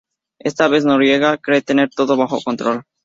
[0.39, 2.81] Esta vez Noriega cree tener todo bajo control.